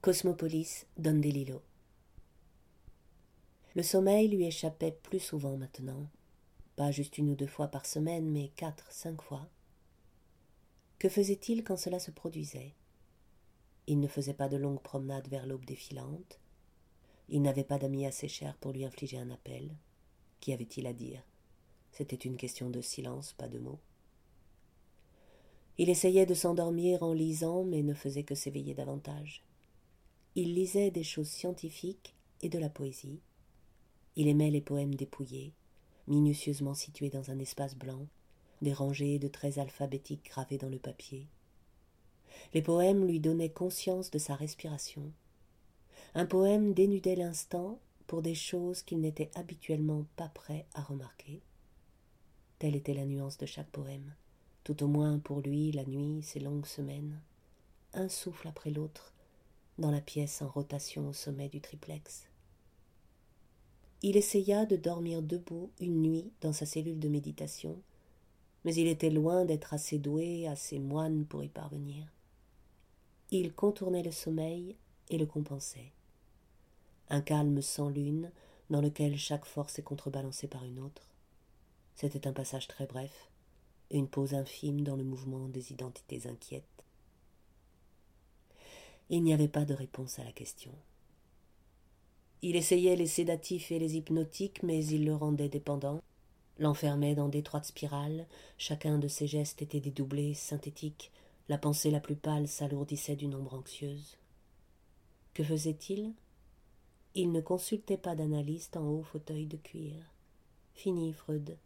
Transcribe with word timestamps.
Cosmopolis 0.00 0.86
Don 0.96 1.18
Delilo. 1.18 1.60
Le 3.74 3.82
sommeil 3.82 4.28
lui 4.28 4.44
échappait 4.44 4.96
plus 5.02 5.18
souvent 5.18 5.56
maintenant, 5.56 6.06
pas 6.76 6.92
juste 6.92 7.18
une 7.18 7.30
ou 7.30 7.34
deux 7.34 7.48
fois 7.48 7.66
par 7.66 7.84
semaine, 7.84 8.30
mais 8.30 8.52
quatre, 8.54 8.92
cinq 8.92 9.20
fois. 9.20 9.48
Que 11.00 11.08
faisait-il 11.08 11.64
quand 11.64 11.76
cela 11.76 11.98
se 11.98 12.12
produisait? 12.12 12.74
Il 13.88 13.98
ne 13.98 14.06
faisait 14.06 14.34
pas 14.34 14.48
de 14.48 14.56
longues 14.56 14.82
promenades 14.82 15.26
vers 15.26 15.48
l'aube 15.48 15.64
défilante. 15.64 16.38
Il 17.28 17.42
n'avait 17.42 17.64
pas 17.64 17.78
d'amis 17.78 18.06
assez 18.06 18.28
chers 18.28 18.56
pour 18.58 18.70
lui 18.70 18.84
infliger 18.84 19.18
un 19.18 19.30
appel. 19.30 19.68
Qu'y 20.38 20.52
avait-il 20.52 20.86
à 20.86 20.92
dire? 20.92 21.24
C'était 21.90 22.14
une 22.14 22.36
question 22.36 22.70
de 22.70 22.80
silence, 22.80 23.32
pas 23.32 23.48
de 23.48 23.58
mots. 23.58 23.80
Il 25.76 25.90
essayait 25.90 26.24
de 26.24 26.34
s'endormir 26.34 27.02
en 27.02 27.12
lisant, 27.12 27.64
mais 27.64 27.82
ne 27.82 27.94
faisait 27.94 28.22
que 28.22 28.36
s'éveiller 28.36 28.74
davantage. 28.74 29.42
Il 30.34 30.54
lisait 30.54 30.90
des 30.90 31.02
choses 31.02 31.28
scientifiques 31.28 32.14
et 32.42 32.48
de 32.48 32.58
la 32.58 32.68
poésie. 32.68 33.20
Il 34.16 34.28
aimait 34.28 34.50
les 34.50 34.60
poèmes 34.60 34.94
dépouillés, 34.94 35.52
minutieusement 36.06 36.74
situés 36.74 37.10
dans 37.10 37.30
un 37.30 37.38
espace 37.38 37.74
blanc, 37.74 38.06
des 38.62 38.72
rangées 38.72 39.18
de 39.18 39.28
traits 39.28 39.58
alphabétiques 39.58 40.26
gravés 40.26 40.58
dans 40.58 40.68
le 40.68 40.78
papier. 40.78 41.26
Les 42.54 42.62
poèmes 42.62 43.06
lui 43.06 43.20
donnaient 43.20 43.50
conscience 43.50 44.10
de 44.10 44.18
sa 44.18 44.34
respiration. 44.34 45.12
Un 46.14 46.26
poème 46.26 46.72
dénudait 46.72 47.16
l'instant 47.16 47.78
pour 48.06 48.22
des 48.22 48.34
choses 48.34 48.82
qu'il 48.82 49.00
n'était 49.00 49.30
habituellement 49.34 50.06
pas 50.16 50.28
prêt 50.28 50.66
à 50.74 50.82
remarquer. 50.82 51.42
Telle 52.58 52.74
était 52.74 52.94
la 52.94 53.04
nuance 53.04 53.38
de 53.38 53.46
chaque 53.46 53.70
poème, 53.70 54.14
tout 54.64 54.82
au 54.82 54.88
moins 54.88 55.18
pour 55.18 55.40
lui 55.40 55.72
la 55.72 55.84
nuit, 55.84 56.22
ces 56.22 56.40
longues 56.40 56.66
semaines, 56.66 57.20
un 57.92 58.08
souffle 58.08 58.48
après 58.48 58.70
l'autre, 58.70 59.12
dans 59.78 59.90
la 59.90 60.00
pièce 60.00 60.42
en 60.42 60.48
rotation 60.48 61.08
au 61.08 61.12
sommet 61.12 61.48
du 61.48 61.60
triplex. 61.60 62.26
Il 64.02 64.16
essaya 64.16 64.66
de 64.66 64.76
dormir 64.76 65.22
debout 65.22 65.70
une 65.80 66.02
nuit 66.02 66.30
dans 66.40 66.52
sa 66.52 66.66
cellule 66.66 67.00
de 67.00 67.08
méditation, 67.08 67.80
mais 68.64 68.74
il 68.74 68.86
était 68.86 69.10
loin 69.10 69.44
d'être 69.44 69.74
assez 69.74 69.98
doué, 69.98 70.46
assez 70.46 70.78
moine 70.78 71.24
pour 71.24 71.42
y 71.42 71.48
parvenir. 71.48 72.06
Il 73.30 73.52
contournait 73.52 74.02
le 74.02 74.12
sommeil 74.12 74.76
et 75.10 75.18
le 75.18 75.26
compensait. 75.26 75.92
Un 77.08 77.20
calme 77.20 77.62
sans 77.62 77.88
lune, 77.88 78.30
dans 78.70 78.80
lequel 78.80 79.16
chaque 79.16 79.46
force 79.46 79.78
est 79.78 79.82
contrebalancée 79.82 80.46
par 80.46 80.64
une 80.64 80.78
autre. 80.78 81.08
C'était 81.94 82.28
un 82.28 82.32
passage 82.32 82.68
très 82.68 82.86
bref, 82.86 83.30
une 83.90 84.08
pause 84.08 84.34
infime 84.34 84.82
dans 84.82 84.96
le 84.96 85.04
mouvement 85.04 85.48
des 85.48 85.72
identités 85.72 86.28
inquiètes. 86.28 86.84
Il 89.10 89.22
n'y 89.22 89.32
avait 89.32 89.48
pas 89.48 89.64
de 89.64 89.74
réponse 89.74 90.18
à 90.18 90.24
la 90.24 90.32
question. 90.32 90.72
Il 92.42 92.56
essayait 92.56 92.96
les 92.96 93.06
sédatifs 93.06 93.72
et 93.72 93.78
les 93.78 93.96
hypnotiques, 93.96 94.62
mais 94.62 94.84
il 94.84 95.04
le 95.04 95.14
rendait 95.14 95.48
dépendant, 95.48 96.00
l'enfermait 96.58 97.14
dans 97.14 97.28
d'étroites 97.28 97.64
spirales, 97.64 98.26
chacun 98.58 98.98
de 98.98 99.08
ses 99.08 99.26
gestes 99.26 99.62
était 99.62 99.80
dédoublé, 99.80 100.34
synthétique, 100.34 101.10
la 101.48 101.58
pensée 101.58 101.90
la 101.90 102.00
plus 102.00 102.16
pâle 102.16 102.46
s'alourdissait 102.46 103.16
d'une 103.16 103.34
ombre 103.34 103.54
anxieuse. 103.54 104.18
Que 105.34 105.42
faisait-il? 105.42 106.12
Il 107.14 107.32
ne 107.32 107.40
consultait 107.40 107.96
pas 107.96 108.14
d'analyste 108.14 108.76
en 108.76 108.86
haut 108.86 109.02
fauteuil 109.02 109.46
de 109.46 109.56
cuir. 109.56 109.94
Fini, 110.74 111.12
Freud. 111.12 111.56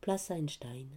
Place 0.00 0.30
Einstein. 0.30 0.88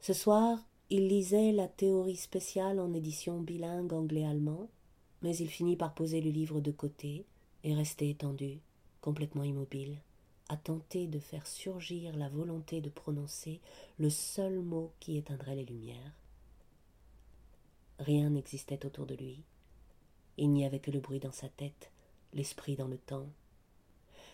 Ce 0.00 0.12
soir, 0.12 0.58
il 0.92 1.08
lisait 1.08 1.52
la 1.52 1.68
théorie 1.68 2.16
spéciale 2.16 2.78
en 2.78 2.92
édition 2.92 3.40
bilingue 3.40 3.94
anglais-allemand, 3.94 4.68
mais 5.22 5.34
il 5.38 5.48
finit 5.48 5.74
par 5.74 5.94
poser 5.94 6.20
le 6.20 6.28
livre 6.28 6.60
de 6.60 6.70
côté 6.70 7.24
et 7.64 7.74
rester 7.74 8.10
étendu, 8.10 8.58
complètement 9.00 9.42
immobile, 9.42 9.96
à 10.50 10.58
tenter 10.58 11.06
de 11.06 11.18
faire 11.18 11.46
surgir 11.46 12.14
la 12.14 12.28
volonté 12.28 12.82
de 12.82 12.90
prononcer 12.90 13.62
le 13.98 14.10
seul 14.10 14.60
mot 14.60 14.92
qui 15.00 15.16
éteindrait 15.16 15.56
les 15.56 15.64
lumières. 15.64 16.12
Rien 17.98 18.28
n'existait 18.28 18.84
autour 18.84 19.06
de 19.06 19.14
lui. 19.14 19.42
Il 20.36 20.50
n'y 20.50 20.66
avait 20.66 20.78
que 20.78 20.90
le 20.90 21.00
bruit 21.00 21.20
dans 21.20 21.32
sa 21.32 21.48
tête, 21.48 21.90
l'esprit 22.34 22.76
dans 22.76 22.88
le 22.88 22.98
temps. 22.98 23.30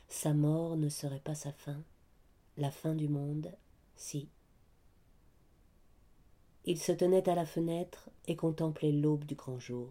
Sa 0.08 0.34
mort 0.34 0.76
ne 0.76 0.88
serait 0.88 1.20
pas 1.20 1.36
sa 1.36 1.52
fin, 1.52 1.80
la 2.56 2.72
fin 2.72 2.96
du 2.96 3.06
monde, 3.06 3.52
si. 3.94 4.28
Il 6.64 6.78
se 6.78 6.92
tenait 6.92 7.28
à 7.28 7.34
la 7.34 7.46
fenêtre 7.46 8.10
et 8.26 8.36
contemplait 8.36 8.92
l'aube 8.92 9.24
du 9.24 9.34
grand 9.34 9.58
jour. 9.58 9.88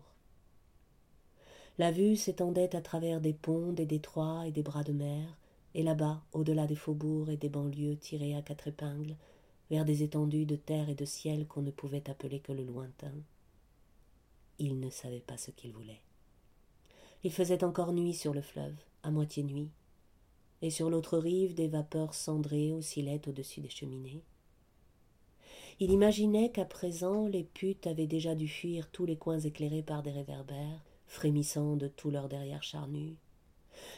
La 1.78 1.92
vue 1.92 2.16
s'étendait 2.16 2.76
à 2.76 2.82
travers 2.82 3.22
des 3.22 3.34
ponts, 3.34 3.72
des 3.72 3.86
détroits 3.86 4.48
et 4.48 4.52
des 4.52 4.64
bras 4.64 4.84
de 4.84 4.94
mer, 4.94 5.38
et 5.76 5.84
là-bas, 5.84 6.24
au-delà 6.34 6.66
des 6.66 6.76
faubourgs 6.76 7.30
et 7.30 7.38
des 7.38 7.50
banlieues 7.50 7.98
tirées 7.98 8.36
à 8.36 8.42
quatre 8.42 8.68
épingles, 8.68 9.16
vers 9.70 9.86
des 9.86 10.02
étendues 10.02 10.46
de 10.46 10.56
terre 10.56 10.90
et 10.90 10.96
de 10.96 11.06
ciel 11.06 11.46
qu'on 11.46 11.62
ne 11.62 11.72
pouvait 11.72 12.10
appeler 12.10 12.40
que 12.40 12.52
le 12.52 12.64
lointain. 12.64 13.14
Il 14.60 14.80
ne 14.80 14.90
savait 14.90 15.20
pas 15.20 15.38
ce 15.38 15.52
qu'il 15.52 15.72
voulait. 15.72 16.02
Il 17.24 17.32
faisait 17.32 17.64
encore 17.64 17.94
nuit 17.94 18.14
sur 18.14 18.34
le 18.34 18.42
fleuve, 18.42 18.76
à 19.04 19.12
moitié 19.12 19.44
nuit, 19.44 19.70
et 20.62 20.72
sur 20.72 20.90
l'autre 20.90 21.18
rive 21.18 21.54
des 21.54 21.68
vapeurs 21.68 22.14
cendrées 22.14 22.74
oscillaient 22.74 23.22
au-dessus 23.28 23.62
des 23.62 23.70
cheminées. 23.70 24.24
Il 25.80 25.92
imaginait 25.92 26.50
qu'à 26.50 26.66
présent 26.66 27.28
les 27.28 27.44
putes 27.44 27.86
avaient 27.86 28.08
déjà 28.08 28.34
dû 28.34 28.48
fuir 28.48 28.90
tous 28.90 29.06
les 29.06 29.16
coins 29.16 29.38
éclairés 29.38 29.84
par 29.84 30.02
des 30.02 30.10
réverbères, 30.12 30.84
frémissant 31.06 31.76
de 31.76 31.88
tout 31.88 32.10
leur 32.10 32.30
derrière 32.30 32.64
charnu, 32.64 33.16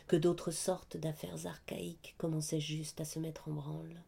que 0.07 0.17
d'autres 0.17 0.51
sortes 0.51 0.97
d'affaires 0.97 1.45
archaïques 1.45 2.16
commençaient 2.17 2.59
juste 2.59 3.00
à 3.00 3.06
se 3.06 3.17
mettre 3.17 3.47
en 3.47 3.53
branle. 3.53 4.03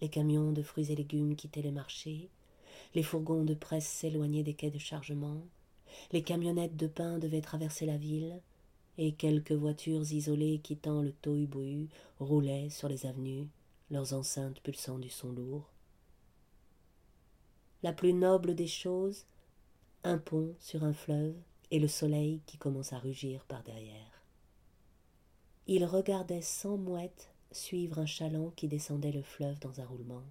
Les 0.00 0.08
camions 0.08 0.52
de 0.52 0.62
fruits 0.62 0.90
et 0.90 0.96
légumes 0.96 1.36
quittaient 1.36 1.60
les 1.60 1.70
marchés, 1.70 2.30
les 2.94 3.02
fourgons 3.02 3.44
de 3.44 3.54
presse 3.54 3.86
s'éloignaient 3.86 4.42
des 4.42 4.54
quais 4.54 4.70
de 4.70 4.78
chargement, 4.78 5.42
les 6.12 6.22
camionnettes 6.22 6.78
de 6.78 6.86
pain 6.86 7.18
devaient 7.18 7.42
traverser 7.42 7.84
la 7.84 7.98
ville, 7.98 8.40
et 8.96 9.12
quelques 9.12 9.52
voitures 9.52 10.10
isolées 10.12 10.60
quittant 10.62 11.02
le 11.02 11.12
tohu 11.12 11.46
roulaient 12.20 12.70
sur 12.70 12.88
les 12.88 13.04
avenues, 13.04 13.48
leurs 13.90 14.14
enceintes 14.14 14.60
pulsant 14.60 14.98
du 14.98 15.10
son 15.10 15.30
lourd 15.30 15.75
la 17.86 17.92
plus 17.92 18.12
noble 18.12 18.56
des 18.56 18.66
choses, 18.66 19.26
un 20.02 20.18
pont 20.18 20.56
sur 20.58 20.82
un 20.82 20.92
fleuve 20.92 21.36
et 21.70 21.78
le 21.78 21.86
soleil 21.86 22.40
qui 22.44 22.58
commence 22.58 22.92
à 22.92 22.98
rugir 22.98 23.44
par 23.44 23.62
derrière. 23.62 24.24
Il 25.68 25.84
regardait 25.84 26.42
sans 26.42 26.78
mouette 26.78 27.30
suivre 27.52 28.00
un 28.00 28.06
chaland 28.06 28.50
qui 28.56 28.66
descendait 28.66 29.12
le 29.12 29.22
fleuve 29.22 29.60
dans 29.60 29.80
un 29.80 29.86
roulement. 29.86 30.24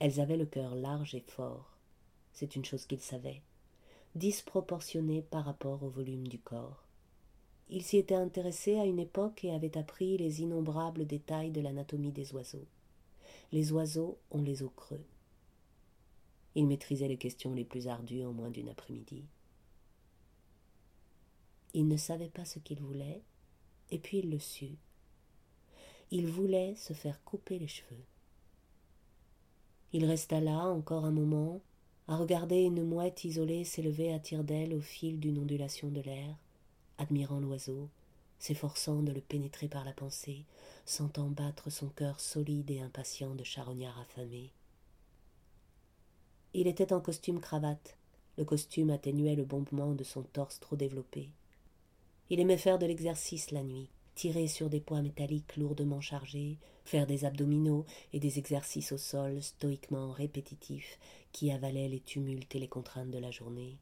Elles 0.00 0.18
avaient 0.18 0.36
le 0.36 0.46
cœur 0.46 0.74
large 0.74 1.14
et 1.14 1.20
fort, 1.20 1.76
c'est 2.32 2.56
une 2.56 2.64
chose 2.64 2.86
qu'il 2.86 2.98
savait, 2.98 3.40
disproportionné 4.16 5.22
par 5.22 5.44
rapport 5.44 5.84
au 5.84 5.90
volume 5.90 6.26
du 6.26 6.40
corps. 6.40 6.82
Il 7.70 7.84
s'y 7.84 7.98
était 7.98 8.16
intéressé 8.16 8.80
à 8.80 8.84
une 8.84 8.98
époque 8.98 9.44
et 9.44 9.54
avait 9.54 9.78
appris 9.78 10.18
les 10.18 10.42
innombrables 10.42 11.06
détails 11.06 11.52
de 11.52 11.60
l'anatomie 11.60 12.10
des 12.10 12.34
oiseaux. 12.34 12.66
Les 13.52 13.70
oiseaux 13.70 14.18
ont 14.32 14.42
les 14.42 14.64
os 14.64 14.72
creux. 14.74 15.04
Il 16.54 16.66
maîtrisait 16.66 17.08
les 17.08 17.16
questions 17.16 17.54
les 17.54 17.64
plus 17.64 17.88
ardues 17.88 18.24
en 18.24 18.32
moins 18.32 18.50
d'une 18.50 18.68
après-midi. 18.68 19.24
Il 21.74 21.88
ne 21.88 21.96
savait 21.96 22.28
pas 22.28 22.44
ce 22.44 22.58
qu'il 22.58 22.80
voulait, 22.80 23.22
et 23.90 23.98
puis 23.98 24.18
il 24.18 24.30
le 24.30 24.38
sut. 24.38 24.76
Il 26.10 26.26
voulait 26.26 26.74
se 26.74 26.92
faire 26.92 27.24
couper 27.24 27.58
les 27.58 27.68
cheveux. 27.68 28.04
Il 29.94 30.04
resta 30.04 30.40
là 30.40 30.66
encore 30.66 31.06
un 31.06 31.10
moment, 31.10 31.60
à 32.08 32.16
regarder 32.16 32.62
une 32.62 32.84
mouette 32.84 33.24
isolée 33.24 33.64
s'élever 33.64 34.12
à 34.12 34.18
tire-d'aile 34.18 34.74
au 34.74 34.80
fil 34.80 35.18
d'une 35.20 35.38
ondulation 35.38 35.88
de 35.88 36.00
l'air, 36.00 36.36
admirant 36.98 37.40
l'oiseau, 37.40 37.88
s'efforçant 38.38 39.02
de 39.02 39.12
le 39.12 39.20
pénétrer 39.20 39.68
par 39.68 39.84
la 39.84 39.92
pensée, 39.92 40.44
sentant 40.84 41.28
battre 41.28 41.70
son 41.70 41.88
cœur 41.88 42.20
solide 42.20 42.70
et 42.70 42.80
impatient 42.80 43.34
de 43.34 43.44
charognard 43.44 43.98
affamé. 44.00 44.50
Il 46.54 46.66
était 46.66 46.92
en 46.92 47.00
costume 47.00 47.40
cravate. 47.40 47.96
Le 48.36 48.44
costume 48.44 48.90
atténuait 48.90 49.36
le 49.36 49.44
bombement 49.44 49.94
de 49.94 50.04
son 50.04 50.22
torse 50.22 50.60
trop 50.60 50.76
développé. 50.76 51.30
Il 52.30 52.40
aimait 52.40 52.58
faire 52.58 52.78
de 52.78 52.86
l'exercice 52.86 53.50
la 53.50 53.62
nuit, 53.62 53.88
tirer 54.14 54.48
sur 54.48 54.68
des 54.68 54.80
poids 54.80 55.02
métalliques 55.02 55.56
lourdement 55.56 56.00
chargés, 56.00 56.58
faire 56.84 57.06
des 57.06 57.24
abdominaux 57.24 57.84
et 58.12 58.20
des 58.20 58.38
exercices 58.38 58.92
au 58.92 58.98
sol 58.98 59.42
stoïquement 59.42 60.12
répétitifs 60.12 60.98
qui 61.32 61.50
avalaient 61.50 61.88
les 61.88 62.00
tumultes 62.00 62.54
et 62.54 62.58
les 62.58 62.68
contraintes 62.68 63.10
de 63.10 63.18
la 63.18 63.30
journée. 63.30 63.78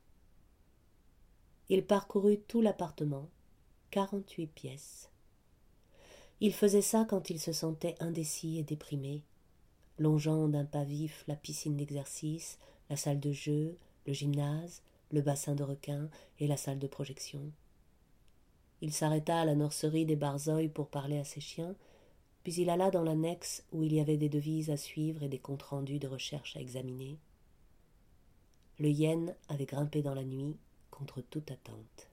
Il 1.68 1.84
parcourut 1.84 2.40
tout 2.48 2.60
l'appartement, 2.60 3.28
quarante-huit 3.90 4.48
pièces. 4.48 5.10
Il 6.40 6.52
faisait 6.52 6.82
ça 6.82 7.04
quand 7.08 7.30
il 7.30 7.38
se 7.38 7.52
sentait 7.52 7.96
indécis 8.00 8.58
et 8.58 8.62
déprimé, 8.62 9.22
longeant 10.00 10.48
d'un 10.48 10.64
pas 10.64 10.82
vif 10.82 11.24
la 11.28 11.36
piscine 11.36 11.76
d'exercice, 11.76 12.58
la 12.88 12.96
salle 12.96 13.20
de 13.20 13.32
jeu, 13.32 13.76
le 14.06 14.12
gymnase, 14.12 14.82
le 15.12 15.20
bassin 15.20 15.54
de 15.54 15.62
requins 15.62 16.08
et 16.38 16.46
la 16.46 16.56
salle 16.56 16.78
de 16.78 16.86
projection. 16.86 17.52
Il 18.80 18.92
s'arrêta 18.94 19.40
à 19.40 19.44
la 19.44 19.54
nurserie 19.54 20.06
des 20.06 20.16
Barzoï 20.16 20.68
pour 20.68 20.88
parler 20.88 21.18
à 21.18 21.24
ses 21.24 21.40
chiens, 21.40 21.74
puis 22.42 22.54
il 22.54 22.70
alla 22.70 22.90
dans 22.90 23.02
l'annexe 23.02 23.62
où 23.72 23.82
il 23.82 23.92
y 23.92 24.00
avait 24.00 24.16
des 24.16 24.30
devises 24.30 24.70
à 24.70 24.78
suivre 24.78 25.22
et 25.22 25.28
des 25.28 25.38
comptes 25.38 25.62
rendus 25.62 25.98
de 25.98 26.08
recherche 26.08 26.56
à 26.56 26.60
examiner. 26.60 27.18
Le 28.78 28.88
hyène 28.88 29.34
avait 29.50 29.66
grimpé 29.66 30.00
dans 30.00 30.14
la 30.14 30.24
nuit 30.24 30.56
contre 30.90 31.20
toute 31.20 31.50
attente. 31.50 32.09